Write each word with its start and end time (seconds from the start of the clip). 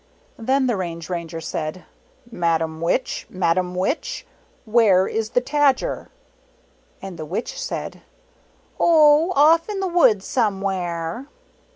Then 0.39 0.65
the 0.65 0.75
Range 0.77 1.07
Ranger 1.11 1.39
said," 1.39 1.85
Madam 2.31 2.81
Witch! 2.81 3.27
Madam 3.29 3.75
Witch! 3.75 4.25
Where 4.65 5.05
is 5.05 5.29
the 5.29 5.41
Tajer?" 5.41 6.07
And 7.03 7.19
the 7.19 7.25
Witch 7.25 7.61
said," 7.61 8.01
Oh, 8.79 9.31
off 9.35 9.69
in 9.69 9.79
the 9.79 9.85
woods 9.87 10.25
somewhere 10.25 11.27